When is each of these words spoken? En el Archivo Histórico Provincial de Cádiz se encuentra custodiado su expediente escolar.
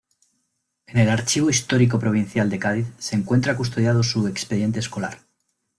En 0.87 0.97
el 0.97 1.09
Archivo 1.09 1.51
Histórico 1.51 1.99
Provincial 1.99 2.49
de 2.49 2.57
Cádiz 2.57 2.87
se 2.97 3.15
encuentra 3.15 3.55
custodiado 3.55 4.01
su 4.01 4.27
expediente 4.27 4.79
escolar. 4.79 5.19